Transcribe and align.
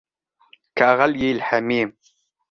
كغلي 0.77 1.31
الحميم 1.31 1.97